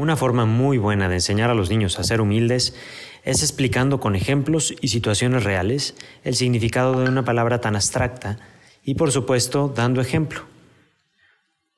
Una 0.00 0.16
forma 0.16 0.46
muy 0.46 0.78
buena 0.78 1.10
de 1.10 1.16
enseñar 1.16 1.50
a 1.50 1.54
los 1.54 1.68
niños 1.68 1.98
a 1.98 2.04
ser 2.04 2.22
humildes 2.22 2.74
es 3.22 3.42
explicando 3.42 4.00
con 4.00 4.16
ejemplos 4.16 4.74
y 4.80 4.88
situaciones 4.88 5.44
reales 5.44 5.94
el 6.24 6.34
significado 6.36 6.98
de 6.98 7.10
una 7.10 7.22
palabra 7.22 7.60
tan 7.60 7.76
abstracta 7.76 8.38
y 8.82 8.94
por 8.94 9.12
supuesto 9.12 9.70
dando 9.76 10.00
ejemplo. 10.00 10.40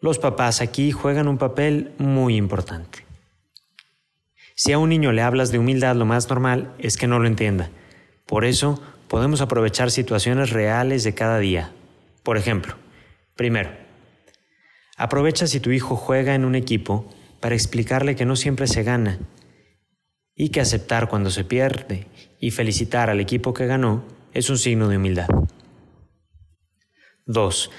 Los 0.00 0.18
papás 0.18 0.60
aquí 0.60 0.92
juegan 0.92 1.28
un 1.28 1.38
papel 1.38 1.92
muy 1.96 2.36
importante. 2.36 3.06
Si 4.54 4.70
a 4.72 4.78
un 4.78 4.90
niño 4.90 5.12
le 5.12 5.22
hablas 5.22 5.50
de 5.50 5.58
humildad, 5.58 5.96
lo 5.96 6.04
más 6.04 6.28
normal 6.28 6.74
es 6.78 6.98
que 6.98 7.06
no 7.06 7.20
lo 7.20 7.26
entienda. 7.26 7.70
Por 8.26 8.44
eso 8.44 8.82
podemos 9.08 9.40
aprovechar 9.40 9.90
situaciones 9.90 10.50
reales 10.50 11.04
de 11.04 11.14
cada 11.14 11.38
día. 11.38 11.72
Por 12.22 12.36
ejemplo, 12.36 12.74
primero, 13.34 13.70
aprovecha 14.98 15.46
si 15.46 15.58
tu 15.58 15.70
hijo 15.70 15.96
juega 15.96 16.34
en 16.34 16.44
un 16.44 16.54
equipo 16.54 17.10
para 17.40 17.54
explicarle 17.54 18.16
que 18.16 18.24
no 18.24 18.36
siempre 18.36 18.66
se 18.66 18.82
gana 18.82 19.18
y 20.34 20.50
que 20.50 20.60
aceptar 20.60 21.08
cuando 21.08 21.30
se 21.30 21.44
pierde 21.44 22.06
y 22.38 22.50
felicitar 22.50 23.10
al 23.10 23.20
equipo 23.20 23.52
que 23.52 23.66
ganó 23.66 24.04
es 24.32 24.48
un 24.50 24.58
signo 24.58 24.88
de 24.88 24.96
humildad. 24.96 25.28
2. 27.26 27.70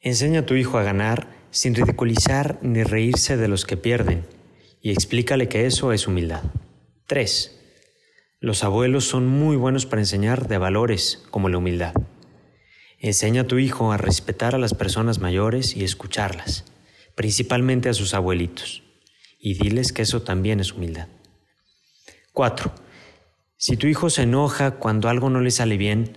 Enseña 0.00 0.40
a 0.40 0.46
tu 0.46 0.54
hijo 0.54 0.78
a 0.78 0.82
ganar 0.82 1.28
sin 1.50 1.74
ridiculizar 1.74 2.58
ni 2.62 2.82
reírse 2.82 3.36
de 3.36 3.48
los 3.48 3.64
que 3.64 3.76
pierden 3.76 4.24
y 4.80 4.92
explícale 4.92 5.48
que 5.48 5.66
eso 5.66 5.92
es 5.92 6.06
humildad. 6.06 6.42
3. 7.06 7.56
Los 8.40 8.64
abuelos 8.64 9.04
son 9.04 9.26
muy 9.26 9.56
buenos 9.56 9.84
para 9.84 10.00
enseñar 10.00 10.48
de 10.48 10.58
valores 10.58 11.22
como 11.30 11.48
la 11.48 11.58
humildad. 11.58 11.92
Enseña 12.98 13.42
a 13.42 13.46
tu 13.46 13.58
hijo 13.58 13.92
a 13.92 13.96
respetar 13.96 14.54
a 14.54 14.58
las 14.58 14.74
personas 14.74 15.18
mayores 15.18 15.76
y 15.76 15.84
escucharlas, 15.84 16.64
principalmente 17.14 17.88
a 17.88 17.94
sus 17.94 18.14
abuelitos, 18.14 18.82
y 19.40 19.54
diles 19.54 19.92
que 19.92 20.02
eso 20.02 20.22
también 20.22 20.60
es 20.60 20.72
humildad. 20.72 21.08
4. 22.32 22.72
Si 23.56 23.76
tu 23.76 23.86
hijo 23.86 24.10
se 24.10 24.22
enoja 24.22 24.72
cuando 24.72 25.08
algo 25.08 25.30
no 25.30 25.40
le 25.40 25.50
sale 25.50 25.76
bien, 25.76 26.16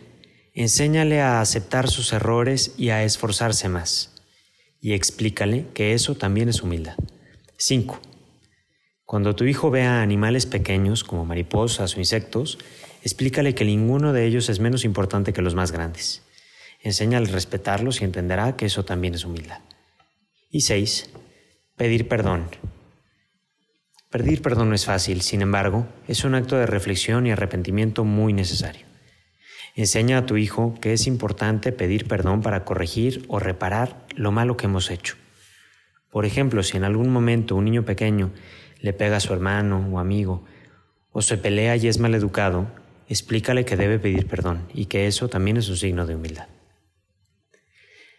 enséñale 0.54 1.22
a 1.22 1.42
aceptar 1.42 1.90
sus 1.90 2.14
errores 2.14 2.76
y 2.78 2.90
a 2.90 3.04
esforzarse 3.04 3.70
más, 3.70 4.14
y 4.80 4.94
explícale 4.94 5.66
que 5.74 5.94
eso 5.94 6.16
también 6.16 6.50
es 6.50 6.62
humildad. 6.62 6.96
5. 7.58 8.00
Cuando 9.06 9.36
tu 9.36 9.46
hijo 9.46 9.72
vea 9.72 10.02
animales 10.02 10.46
pequeños 10.46 11.04
como 11.04 11.26
mariposas 11.26 11.96
o 11.96 12.00
insectos, 12.00 12.58
explícale 13.04 13.56
que 13.56 13.66
ninguno 13.66 14.14
de 14.14 14.26
ellos 14.26 14.50
es 14.50 14.60
menos 14.60 14.86
importante 14.86 15.34
que 15.34 15.42
los 15.42 15.56
más 15.56 15.72
grandes. 15.72 16.24
Enséñale 16.82 17.30
a 17.30 17.32
respetarlos 17.32 18.02
y 18.02 18.06
entenderá 18.06 18.58
que 18.58 18.66
eso 18.66 18.84
también 18.86 19.14
es 19.16 19.24
humildad. 19.24 19.62
Y 20.50 20.62
seis, 20.62 21.10
pedir 21.78 22.08
perdón. 22.08 22.50
Pedir 24.14 24.44
perdón 24.44 24.70
no 24.70 24.76
es 24.76 24.86
fácil, 24.86 25.24
sin 25.24 25.42
embargo, 25.42 25.88
es 26.08 26.24
un 26.24 26.36
acto 26.36 26.56
de 26.56 26.68
reflexión 26.68 27.26
y 27.26 27.32
arrepentimiento 27.32 28.06
muy 28.06 28.32
necesario. 28.32 28.86
Enseña 29.76 30.20
a 30.20 30.26
tu 30.28 30.38
hijo 30.38 30.76
que 30.80 30.94
es 30.94 31.08
importante 31.08 31.72
pedir 31.72 32.08
perdón 32.08 32.44
para 32.44 32.64
corregir 32.64 33.26
o 33.28 33.40
reparar 33.40 34.06
lo 34.16 34.32
malo 34.32 34.56
que 34.56 34.68
hemos 34.68 34.92
hecho. 34.92 35.16
Por 36.12 36.28
ejemplo, 36.28 36.62
si 36.62 36.78
en 36.78 36.84
algún 36.84 37.10
momento 37.10 37.56
un 37.56 37.66
niño 37.66 37.86
pequeño 37.86 38.32
le 38.82 38.94
pega 38.94 39.18
a 39.18 39.20
su 39.20 39.34
hermano 39.34 39.90
o 39.92 39.98
amigo, 39.98 40.46
o 41.12 41.24
se 41.24 41.40
pelea 41.40 41.76
y 41.76 41.88
es 41.88 41.98
mal 41.98 42.14
educado, 42.14 42.68
explícale 43.10 43.66
que 43.66 43.78
debe 43.78 43.98
pedir 43.98 44.28
perdón 44.28 44.68
y 44.76 44.86
que 44.86 45.08
eso 45.08 45.28
también 45.28 45.58
es 45.58 45.70
un 45.70 45.78
signo 45.78 46.06
de 46.06 46.14
humildad. 46.14 46.50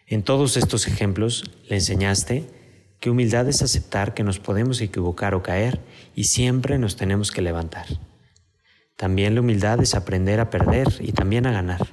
En 0.07 0.23
todos 0.23 0.57
estos 0.57 0.87
ejemplos 0.87 1.45
le 1.69 1.77
enseñaste 1.77 2.64
que 2.99 3.09
humildad 3.09 3.47
es 3.47 3.61
aceptar 3.61 4.13
que 4.13 4.23
nos 4.23 4.39
podemos 4.39 4.81
equivocar 4.81 5.35
o 5.35 5.43
caer 5.43 5.81
y 6.15 6.25
siempre 6.25 6.77
nos 6.77 6.95
tenemos 6.95 7.31
que 7.31 7.41
levantar. 7.41 7.85
También 8.95 9.35
la 9.35 9.41
humildad 9.41 9.81
es 9.81 9.93
aprender 9.93 10.39
a 10.39 10.49
perder 10.49 10.87
y 10.99 11.11
también 11.11 11.45
a 11.45 11.51
ganar. 11.51 11.87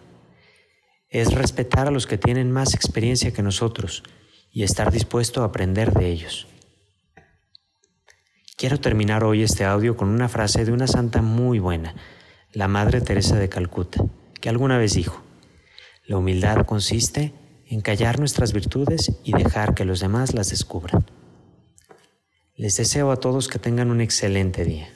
Es 1.09 1.35
respetar 1.35 1.89
a 1.89 1.91
los 1.91 2.07
que 2.07 2.19
tienen 2.19 2.53
más 2.53 2.75
experiencia 2.75 3.33
que 3.33 3.43
nosotros 3.43 4.03
y 4.51 4.63
estar 4.63 4.93
dispuesto 4.93 5.43
a 5.43 5.47
aprender 5.47 5.93
de 5.93 6.09
ellos. 6.09 6.47
Quiero 8.57 8.79
terminar 8.79 9.25
hoy 9.25 9.43
este 9.43 9.65
audio 9.65 9.97
con 9.97 10.09
una 10.09 10.29
frase 10.29 10.65
de 10.65 10.73
una 10.73 10.87
santa 10.87 11.21
muy 11.21 11.59
buena, 11.59 11.95
la 12.53 12.69
Madre 12.69 13.01
Teresa 13.01 13.37
de 13.37 13.49
Calcuta, 13.49 14.05
que 14.41 14.49
alguna 14.49 14.79
vez 14.79 14.95
dijo, 14.95 15.21
la 16.07 16.19
humildad 16.19 16.65
consiste 16.65 17.33
en 17.73 17.81
callar 17.81 18.19
nuestras 18.19 18.53
virtudes 18.53 19.13
y 19.25 19.33
dejar 19.33 19.75
que 19.75 19.87
los 19.87 20.01
demás 20.01 20.35
las 20.35 20.51
descubran. 20.51 21.07
Les 22.55 22.77
deseo 22.77 23.11
a 23.11 23.17
todos 23.17 23.49
que 23.49 23.59
tengan 23.59 23.91
un 23.91 24.03
excelente 24.03 24.67
día. 24.67 24.91